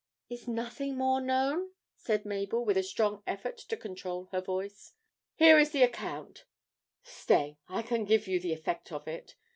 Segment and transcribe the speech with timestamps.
[0.31, 4.93] 'Is nothing more known?' said Mabel, with a strong effort to control her voice.
[5.35, 6.45] 'Here is the account
[7.03, 9.35] stay, I can give you the effect of it.